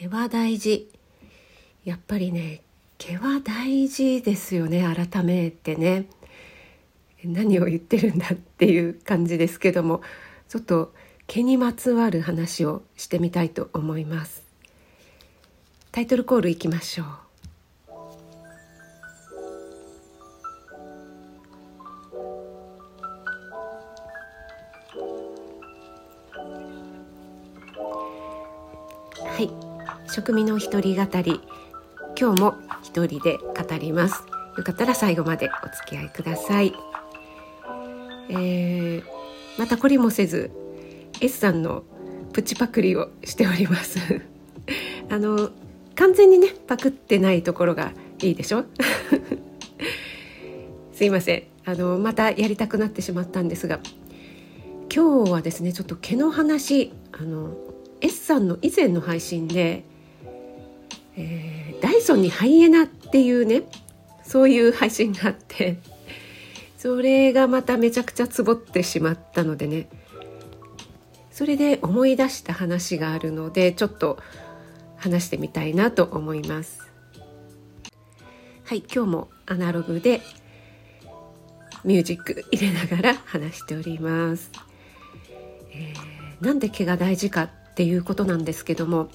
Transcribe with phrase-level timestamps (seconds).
[0.00, 0.90] 毛は大事。
[1.84, 2.62] やっぱりね
[2.96, 6.06] 毛は大事ですよね改めてね。
[7.22, 10.00] 何を言ってるんだっていう感じですけども
[10.48, 10.94] ちょっと
[11.26, 14.42] 毛にまつわる話をしてみたいと思います。
[15.92, 17.06] タイトルコールいきましょう。
[29.26, 29.69] はい。
[30.12, 31.40] 食味の一人語り。
[32.20, 34.24] 今日も一人で語ります。
[34.58, 36.74] よかったら最後までお付き合いください、
[38.28, 39.04] えー、
[39.56, 40.50] また懲りもせず
[41.20, 41.84] S さんの
[42.32, 43.98] プチパクリをしております。
[45.08, 45.50] あの
[45.94, 48.64] 完全にねパクってないところがいいでしょ？
[50.92, 51.44] すいません。
[51.64, 53.78] あのまたやりたくなってしまったんですが
[54.92, 57.56] 今日はですねちょっと毛の話あの
[58.00, 59.84] S さんの以前の配信で、
[61.16, 63.62] えー、ダイソンにハイエナっていうね
[64.24, 65.78] そういう配信があって
[66.78, 69.88] それがまためちゃくちゃツボってしまったのでね
[71.30, 74.18] それで思い出した話があるのでちょっと
[74.96, 76.90] 話してみたいなと思います。
[78.70, 80.20] はい今日もアナログで
[81.82, 84.52] ミュージック入れながら話しております、
[85.72, 89.08] えー、なんで毛が大事かっていうことなんですけども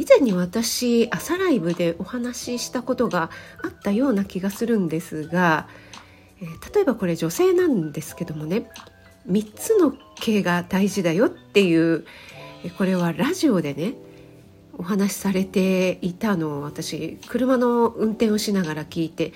[0.00, 3.28] 以前に私朝ライブでお話ししたことが
[3.62, 5.68] あったような気がするんですが、
[6.40, 8.70] えー、例えばこれ女性なんですけどもね
[9.28, 12.06] 3つの毛が大事だよっていう
[12.78, 13.92] これはラジオでね
[14.78, 19.34] お話しされていたのを私車の運転をしながら聞いて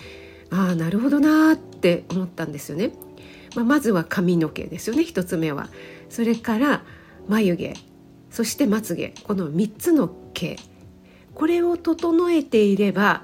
[0.51, 2.93] ああなるほどなって思ったんですよね。
[3.55, 5.69] まあ、まずは髪の毛ですよね1つ目は。
[6.09, 6.83] それから
[7.29, 7.94] 眉毛
[8.35, 10.57] そしてまつげこの3つの毛
[11.35, 13.23] これを整えていれば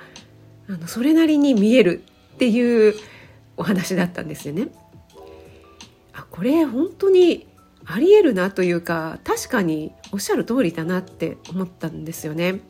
[0.69, 2.95] あのそれなりに見えるっていう
[3.57, 4.69] お話だったんですよね。
[6.13, 7.49] あこれ本当に
[7.87, 12.61] ありえるなというか確かにおっしゃる通りだなって思ったんですよね。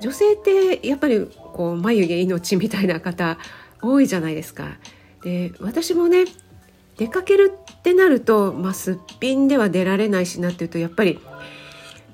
[0.00, 3.36] 女性ってやっぱりこう眉毛命みたいな方
[3.82, 4.78] 多いじゃないですか。
[5.22, 6.24] で私もね
[6.96, 11.18] 出かけるってなると、まあ、すっぴんでは出られないしなっていうとやっぱり、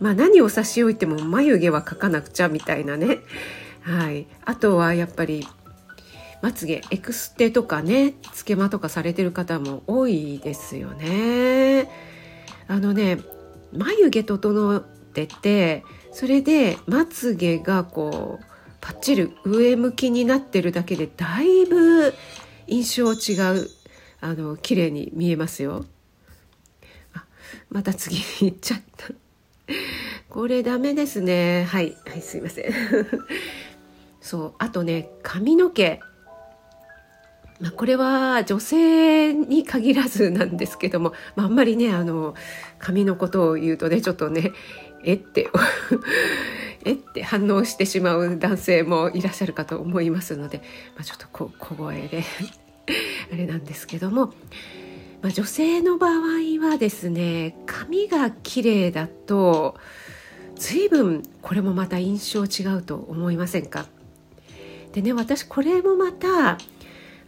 [0.01, 3.19] まあ、何を差し置いても眉毛は描かなくちゃみたいなね、
[3.83, 5.47] はい、あとはやっぱり
[6.43, 11.91] まつげエクステとかねつけまとかされてる方も多いですよね。
[12.67, 13.19] あのね
[13.73, 18.45] 眉毛整っててそれでまつげがこう
[18.81, 22.15] パッチリ上向きになってるだけでだいぶ
[22.67, 23.69] 印象違う
[24.23, 25.85] あの綺麗に見えますよ。
[27.13, 27.25] あ
[27.69, 28.23] また次に
[28.53, 29.09] 行っちゃった。
[30.29, 31.65] これダメですね。
[31.69, 32.73] はい、はい、すいません。
[34.21, 36.01] そう、あとね、髪の毛。
[37.61, 42.35] まあ、これは女性に限らずなんですけども、まあ、あんまりねあの
[42.79, 44.53] 髪のことを言うとねちょっとね
[45.05, 45.51] えって
[46.87, 50.63] えって反応してしまう男性もいらっしゃるかと思いますので、
[50.97, 52.25] まあ、ちょっとこ小声で
[53.31, 54.33] あれなんですけども、
[55.23, 59.77] まあ、女性の場合はですね髪が綺麗だと
[60.57, 63.87] 随分これもまた印象違うと思いませんか？
[64.93, 66.59] でね私これもまたあ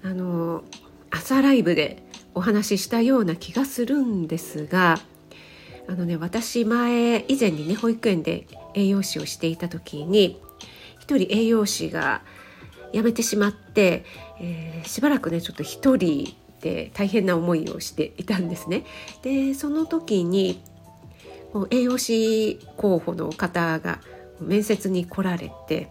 [0.04, 0.64] の
[1.10, 2.02] 朝ライブで
[2.34, 4.98] お話ししたような気がするんですが
[5.86, 10.40] あのね私前以前にね保育園で栄養士をしていた時に
[10.98, 12.22] 一人栄養士が
[12.92, 14.04] 辞めてしまって、
[14.40, 18.84] えー、しばらくねちょっと一人で大変な思いをしていたんですね。
[19.22, 20.62] でその時に
[21.70, 24.00] 栄養士候補の方が
[24.40, 25.88] 面接に来られて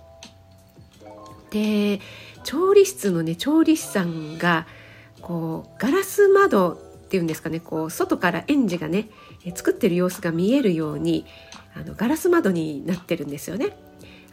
[1.51, 1.99] で
[2.43, 4.65] 調理室のね調理師さんが
[5.21, 6.77] こうガラス窓っ
[7.09, 9.09] ていうんですかねこう外から園児がね
[9.53, 11.25] 作ってる様子が見えるように
[11.75, 13.77] あのガラス窓になってるんですよね。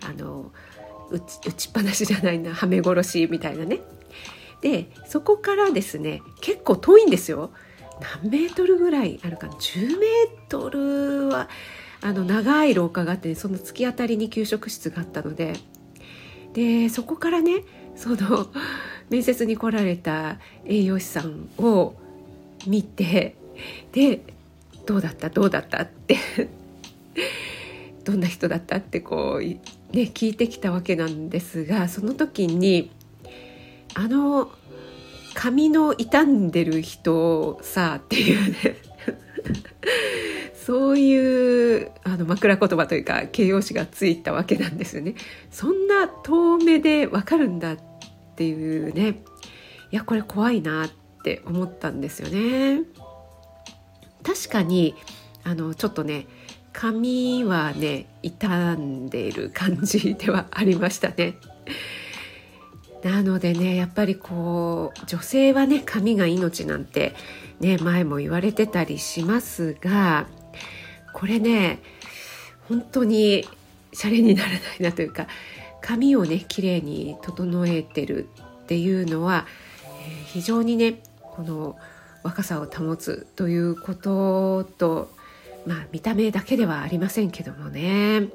[0.04, 0.52] あの
[1.10, 3.80] 打ち打ちっぱなしじゃないなはめ殺しみたいなね。
[4.60, 7.50] でそこからですね結構遠いんですよ。
[8.22, 9.54] 何メートルぐらいあるかな。
[9.54, 11.48] 10メートルは
[12.00, 15.54] あの長い廊下があって、その突き当たりに給食室があったので。
[16.54, 17.62] でそこからね
[17.94, 18.48] その
[19.10, 21.94] 面接に来られた栄養士さんを
[22.66, 23.36] 見て
[23.92, 24.22] で
[24.86, 25.28] どうだった？
[25.28, 25.82] どうだった？
[25.82, 26.16] って
[28.02, 28.76] どんな人だった？
[28.76, 29.60] ってこうね
[29.92, 32.90] 聞いてきたわけなんですがその時に
[33.98, 34.48] あの
[35.34, 38.76] 髪の傷んでる人さっていうね
[40.54, 45.16] そういうあの枕言葉というか形容詞がついたわけなんですよね。
[45.50, 47.78] そんな遠目でわかるんだっ
[48.36, 49.20] ていうね
[49.90, 50.90] いやこれ怖いなっ
[51.24, 52.84] て思ったんですよね。
[54.22, 54.94] 確かに
[55.42, 56.28] あのちょっとね
[56.72, 58.46] 髪はね傷
[58.76, 61.34] んでいる感じではありましたね。
[63.02, 67.14] なのでねやっぱりこう女性はね髪が命なんて
[67.60, 70.26] ね前も言われてたりしますが
[71.12, 71.80] これね
[72.68, 73.46] 本当に
[73.92, 75.26] シャレにならないなというか
[75.80, 78.28] 髪をね綺麗に整えてる
[78.62, 79.46] っていうのは、
[79.84, 81.76] えー、非常にねこの
[82.22, 85.10] 若さを保つということと
[85.66, 88.28] まあ見た目だけではありませんけどもね。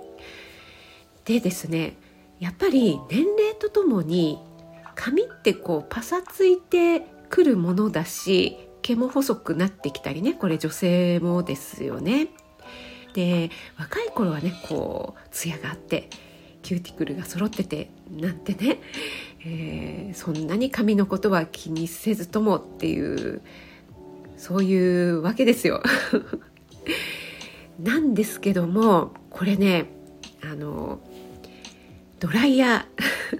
[1.26, 1.96] でですね
[2.40, 4.40] やっぱり年齢とともに
[4.96, 12.28] 髪ってこうパサついてくるものだし毛も細くなってきたりねこれ女性もですよね。
[13.14, 16.10] で若い頃はねこうツヤがあって
[16.64, 18.80] キューティクルが揃っててなんてね、
[19.46, 23.42] えー、そんなに髪のことは気にせずともっていう
[24.38, 25.82] そういうわけですよ。
[27.80, 29.86] なんですけどもこれね
[30.42, 31.00] あの
[32.20, 32.88] ドライヤ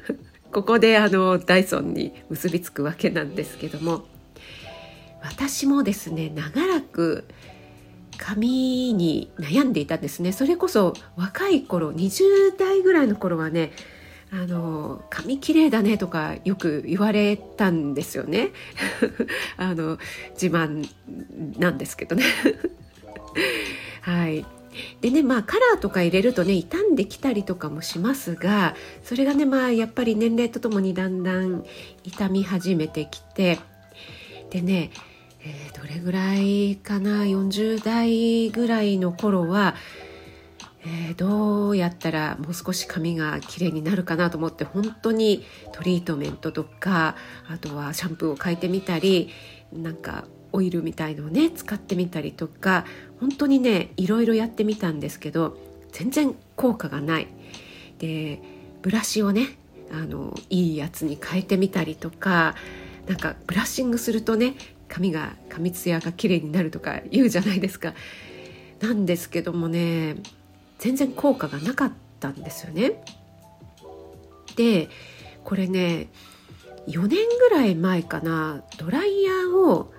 [0.08, 0.18] ー
[0.54, 4.06] ここであのダイソンに結びつくわけなんですけども
[5.22, 7.26] 私もですね長らく
[8.18, 10.32] 髪に悩んでいたんですね。
[10.32, 13.72] それこそ若い頃20代ぐらいの頃はね
[14.32, 18.52] あの髪綺麗だねとかよく言われたんですよね。
[19.58, 19.98] あの
[20.40, 20.88] 自慢
[21.58, 22.24] なんですけどね。
[24.02, 24.46] はい。
[25.02, 31.66] でねまあカラーとか入れるとね傷んできたりとかもしますがそれがねまあやっぱり年齢とともにだんだん
[32.04, 33.60] 傷み始めてきて
[34.50, 34.92] でね、
[35.42, 39.76] えー、どれぐらいかな40代ぐらいの頃は、
[40.86, 47.16] えー、どうやったらもう少し髪が綺麗になるかなと思って本当にトリートメントとか
[47.50, 49.30] あとはシャンプーを変えてみたり
[49.72, 52.86] なんかオイルみたいのをね使ってみたりとか
[53.20, 55.58] 本当にねいろいろやってみたんですけど
[55.92, 57.28] 全然効果がない。
[58.00, 58.42] で
[58.82, 59.58] ブラシをね
[59.92, 62.56] あのいいやつに変えてみたりとか
[63.08, 64.56] なんかブラッシングするとね
[64.88, 67.94] 髪が髪ツヤが綺麗になるとか言うじゃないですか。
[68.80, 70.16] なんですけどもね
[70.80, 73.04] 全然効果がなかったんですよね。
[74.56, 74.90] で
[75.44, 76.10] これね
[76.88, 79.94] 4年ぐらい前かなドライヤーを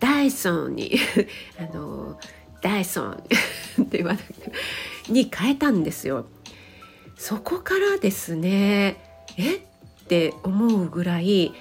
[0.00, 0.98] ダイソンに
[1.58, 2.18] あの
[2.62, 3.12] ダイソン
[3.82, 4.52] って言わなくて
[5.08, 6.26] に変えたんですよ。
[7.16, 8.96] そこからですね
[9.36, 9.56] え？
[9.56, 9.60] っ
[10.08, 11.52] て思うぐらい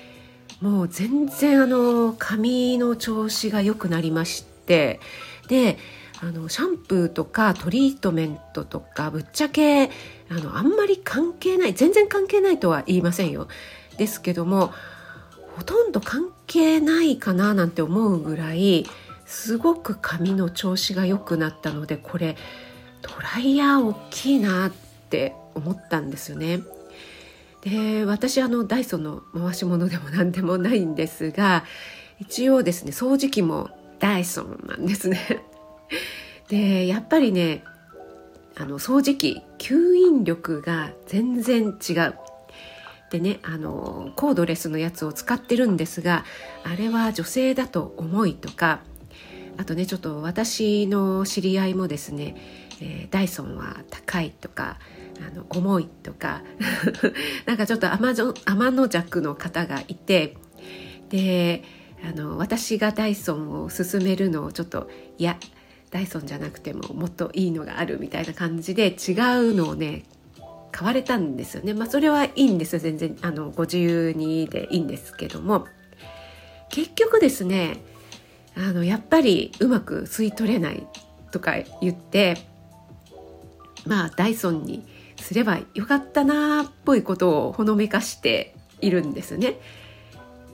[0.61, 4.99] もう全然あの髪の調子が良くなりまして
[5.47, 5.77] で
[6.21, 9.89] あのシャンプーとかトリートメントとかぶっちゃけあ
[10.31, 13.47] のあんまり関係ない全然関係ないとは言いませんよ
[13.97, 14.73] ですけども
[15.59, 18.85] ほとんど関係ないかななんて思うぐらい
[19.25, 22.37] すごく髪の調子が良くなったのでこれ
[23.01, 24.71] ドライヤー大きいなっ
[25.09, 26.61] て思ったんですよね。
[27.61, 31.65] で私あのダイソンの回し物でも何でもないんですが
[32.19, 33.69] 一応ですね掃除機も
[33.99, 35.43] ダイソンなんですね。
[36.47, 37.65] でやっぱりね
[38.55, 42.15] あの掃除機吸引力が全然違う
[43.09, 46.25] でねあのコードレスのやつを使ってるんですが
[46.63, 48.81] あれは女性だと重いとか
[49.57, 52.35] あとねちょっと私の知り合いもですね、
[52.81, 54.77] えー、ダイソンは高いとか
[55.27, 56.43] あの重いとか
[57.45, 58.13] なんかちょっと天
[58.71, 60.37] の弱の方がいて
[61.09, 61.63] で
[62.07, 65.37] あの私がダイソンを勧めるのをちょっといや
[65.91, 70.03] ダイソンじゃなくてももっといいのがあるみたいな感じで違うのをね
[70.71, 71.73] 買われたんですよね。
[71.73, 75.67] まあそれはいいんです全然あのご自由にでいいんですけども
[76.69, 77.77] 結局ですね
[78.55, 80.85] あのやっぱりうまく吸い取れない
[81.31, 82.37] とか言って
[83.85, 84.85] まあダイソンに
[85.17, 89.55] すればよかったなあっぽいことをほのめかしているんですね。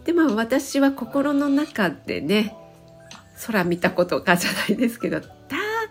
[0.05, 2.55] でまあ私は心の中でね
[3.45, 5.27] 空見たことかじゃないですけどだ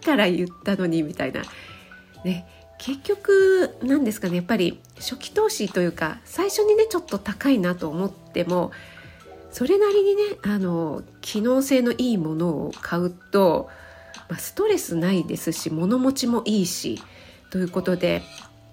[0.04, 1.42] から言ったのにみたいな
[2.24, 2.46] ね
[2.78, 8.72] 結局何ですかねやっぱり初期投資というか最初にねちょっと高いなと思っても
[9.50, 13.70] それなりにねあの機能性のいいものを買うと、
[14.28, 17.00] まあ、ストレスないですし物持ちもいいし
[17.50, 18.22] ということで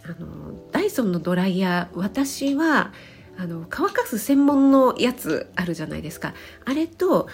[0.03, 2.91] あのダイソンのドライヤー私は
[3.37, 6.33] あの乾かす専門のやつあるじゃないですか。
[6.65, 7.27] あれと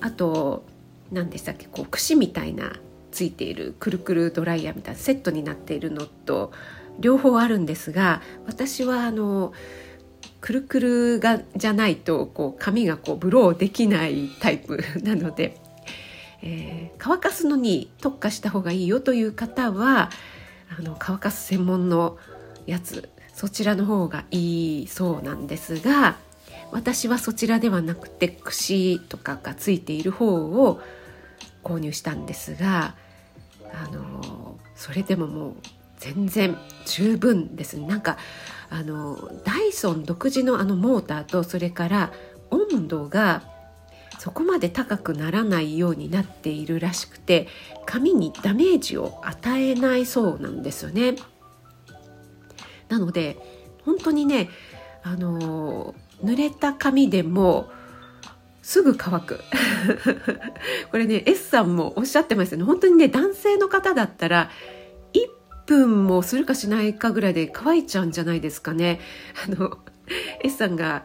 [0.00, 0.64] あと
[1.12, 2.72] 何でしたっけこう櫛みたいな
[3.14, 6.52] ついているくるくるドライヤーみたいなセットになっているのと
[6.98, 9.52] 両方あるんですが私はあの
[10.40, 15.60] くるくるがじゃないとこう髪がこうブローできないタイプ なので、
[16.42, 20.10] えー、乾かすのに特化した方がいいよという方は
[20.76, 22.18] あの乾かす専門の
[22.66, 26.16] やつそちらの方がいいそうなんですが
[26.72, 30.80] 私はそちらではなくて櫛とかがついている方を
[31.62, 32.94] 購入したんですが
[33.74, 35.54] あのそれでももう
[35.98, 38.18] 全然十分ですねなんか
[38.70, 42.12] あのダイソン独自のあのモーターとそれから
[42.50, 43.42] 温度が
[44.18, 47.48] そこまで高くならないようになっているらしくて
[47.84, 51.16] 髪にダメージを与えないそうなんですよね。
[52.88, 53.36] なので
[53.84, 54.50] 本当にね
[55.02, 57.68] あの濡れた髪でも
[58.64, 59.40] すぐ乾く。
[60.90, 62.64] これね S さんもおっしゃってますよね。
[62.64, 64.50] 本当にね男性の方だったら
[65.12, 65.18] 1
[65.66, 69.00] 分もするかしないかぐらいで乾いちゃうんじゃないですかね。
[69.46, 69.78] あの
[70.42, 71.04] S さんが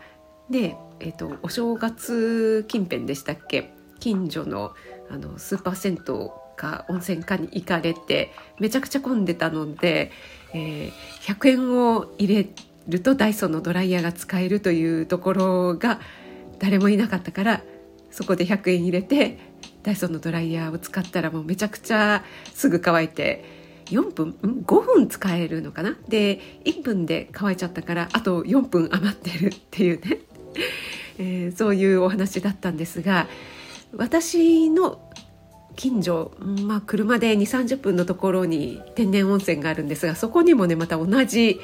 [0.49, 3.73] ねえーと、お正月近辺でしたっけ？
[3.99, 4.73] 近所の
[5.09, 10.11] あのスーパー銭湯か温泉かに行かれてめちゃくちゃ混んでたので、
[10.53, 12.49] えー、100円を入れ
[12.87, 15.99] るとダイソンのドライヤーが使えるというところが
[16.59, 17.61] 誰もいなかったから
[18.11, 19.39] そこで100円入れて
[19.83, 22.23] ダイソンのドライヤーを使ったらもうめちゃくちゃ
[22.53, 25.97] すぐ乾いて4分5分使えるのかな？
[26.07, 30.19] で1分で乾いちゃったからあと4分余ってるっていうね、
[31.17, 33.27] えー、そういうお話だったんですが
[33.95, 35.01] 私の
[35.75, 36.33] 近所、
[36.65, 41.59] まあ、車で2 3 0分のところに天然温泉があるんですがそこにもねまた同じ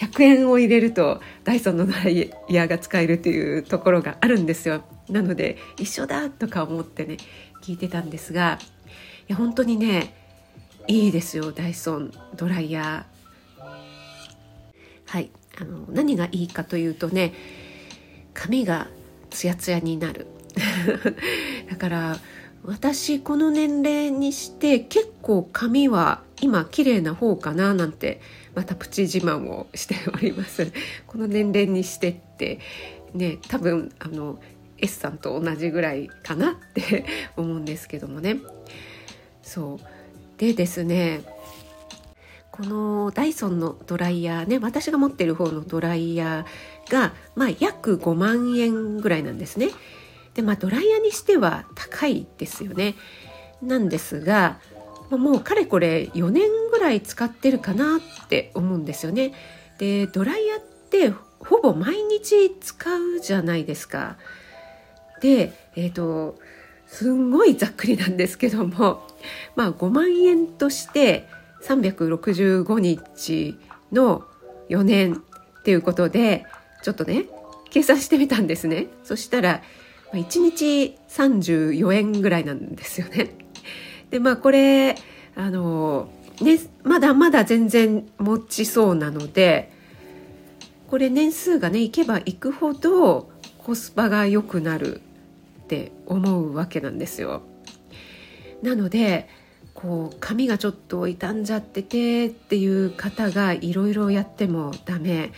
[0.00, 4.82] 100円を入れるとダイソンのドライヤーが使えるというところがあるんですよ。
[5.10, 7.18] なので一緒だとか思ってね
[7.62, 8.58] 聞いてたんですが
[9.28, 10.14] いや本当にね
[10.86, 13.64] いいですよダイソンドライヤー。
[15.04, 15.30] はい
[15.60, 17.34] あの何がいいかというとね
[18.32, 18.88] 髪が
[19.28, 20.26] ツヤツヤになる。
[21.68, 22.16] だから
[22.64, 28.20] 私この年齢にして結構髪は今綺麗な方かななんて
[28.54, 30.72] またプチ自慢をしております。
[31.06, 32.58] この年齢にしてって
[33.14, 34.38] ね多分あの
[34.78, 37.04] S さんと同じぐらいかなって
[37.36, 38.38] 思うんですけどもね。
[39.42, 39.78] そう。
[40.38, 41.22] でですね
[42.50, 49.68] このダイソンのドライヤーね私が持ってる方のドライヤーがまあ約5万円ぐらいなんですね。
[50.34, 52.94] でまあドライヤーにしては高いですよね。
[53.62, 54.58] なんですが
[55.10, 59.32] もうかれこれ4年ぐらい使ってるかなって思うんですよね。
[59.78, 64.16] でドライヤーってほぼ毎日使うじゃないですか。
[65.20, 66.38] でえっ、ー、と
[66.86, 69.06] すんごいざっくりなんですけども
[69.56, 71.28] まあ5万円として
[71.62, 73.58] 365日
[73.92, 74.24] の
[74.68, 75.22] 4年
[75.60, 76.46] っていうことで
[76.82, 77.26] ちょっとね
[77.70, 78.86] 計算してみたんですね。
[79.04, 79.62] そしたら
[80.12, 83.30] ま1日34円ぐらいなんですよね。
[84.10, 84.96] でまあこれ
[85.36, 86.08] あの
[86.40, 89.72] ねまだまだ全然持ちそうなので
[90.88, 95.00] これ年数がねいけばいくほどコスパが良くなる
[95.62, 97.42] って思うわけなんですよ。
[98.62, 99.28] なので
[99.74, 105.32] こう髪がちょっと傷んじゃっててっていう方がいろいろやってもダメ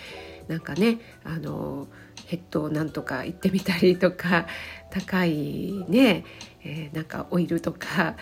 [0.49, 1.87] なんかねあの
[2.33, 4.47] ヘッドをなんとか行ってみたりとか
[4.91, 6.25] 高いね、
[6.65, 8.17] えー、なんかオイルとか、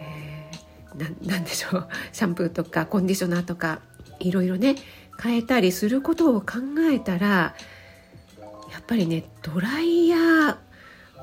[0.00, 3.80] えー、なんでしょうシャンプーとかコンディショナーとか
[4.18, 4.74] いろいろね
[5.22, 6.58] 変えたりすることを考
[6.92, 7.54] えたら
[8.72, 10.56] やっぱりねドライヤー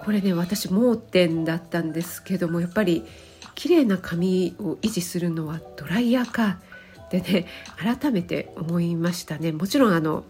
[0.05, 3.03] これね私盲点だったんですけどもやっぱり
[3.55, 6.59] 綺麗な髪を維持するのはドライヤーか
[7.03, 9.51] ってね改めて思いましたね。
[9.51, 10.23] もちろんあの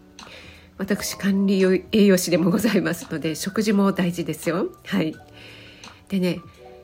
[0.80, 4.68] 私管理栄養士でもございますので食事も大事ですよ。
[4.86, 5.14] はい、
[6.08, 6.40] でね、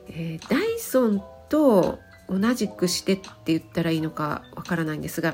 [0.09, 1.97] えー、ダイソンと
[2.29, 5.33] 同じくしてって言ったらいいのかわからないんですが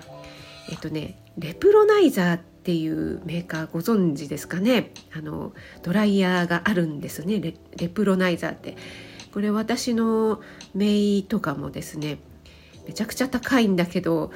[0.70, 4.91] えっ、とねレプロナイザーっていうメーカーご存知ですかね。
[5.13, 5.51] あの
[5.82, 7.41] ドライヤーがあるんですね。
[7.41, 8.77] レレプロナイザーって。
[9.34, 10.41] これ私の
[10.74, 12.20] メイとかもですね
[12.88, 14.32] めちゃくちゃ高いんだけど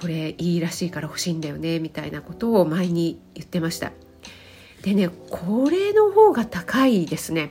[0.00, 3.92] これいいらしいから欲しいんだよねみたいなことを前に言ってました
[4.82, 7.50] でねこれの方が高いですね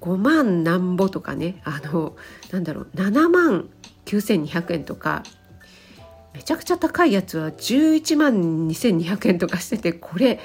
[0.00, 2.16] 5万なんぼとかねあの
[2.50, 3.68] なんだろう7万
[4.06, 5.22] 9200円とか
[6.34, 10.40] めちゃくちゃ高いやつは11万2200円とかしててこれ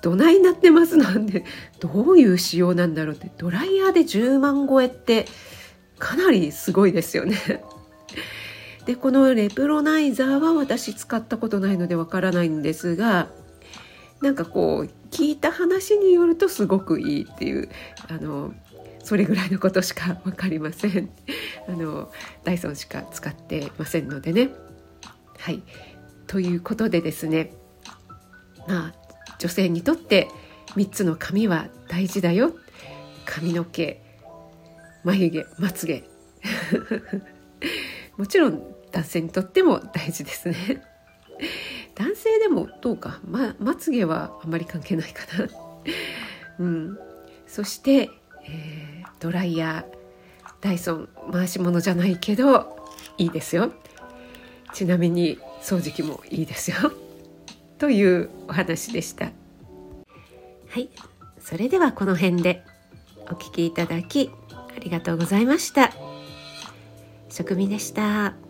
[0.00, 1.44] どないなってますなんで
[1.80, 5.26] どういう仕様なんだろうってドライヤーで10万超えって
[5.98, 7.36] かなりすごいですよね。
[8.86, 13.28] でこのレプロナイザーは私使ったことないのでわからないんですが
[14.20, 17.68] なんかこう聞いた話によるとすごくいいっていう
[18.08, 18.54] あの
[19.02, 21.10] それぐらいのことしか分かりません。
[21.68, 22.10] あの
[22.42, 24.50] ダイソンしか使ってませんのでね。
[25.38, 25.62] はい。
[26.26, 27.52] ということでですね
[28.66, 28.94] まあ
[29.38, 30.28] 女性にとって
[30.68, 32.54] 3つの髪は大事だよ。
[33.26, 34.02] 髪の毛
[35.04, 36.04] 眉毛まつげ
[38.16, 40.54] もちろん男性にとっても大事ですね。
[41.96, 45.48] 男性でもどうか、ま、まつげはあまり関係ないかな。
[46.60, 46.98] うん。
[47.48, 48.10] そして、
[48.46, 49.94] えー、ドライヤー。
[50.60, 51.08] ダイソン。
[51.32, 52.78] 回し物じゃないけど
[53.18, 53.72] いいですよ。
[54.72, 56.76] ちなみに掃除機もいいですよ。
[57.78, 59.26] というお話でした。
[59.26, 59.32] は
[60.78, 60.88] い。
[61.40, 62.64] それではこの辺で
[63.26, 65.92] お聞きいただきありがとうございました。
[67.28, 68.43] 食味でした。